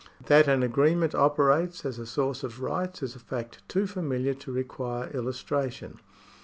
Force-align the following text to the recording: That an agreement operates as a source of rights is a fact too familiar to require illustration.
That 0.25 0.47
an 0.47 0.63
agreement 0.63 1.13
operates 1.13 1.85
as 1.85 1.99
a 1.99 2.07
source 2.07 2.41
of 2.43 2.59
rights 2.59 3.03
is 3.03 3.15
a 3.15 3.19
fact 3.19 3.61
too 3.69 3.85
familiar 3.85 4.33
to 4.33 4.51
require 4.51 5.11
illustration. 5.11 5.99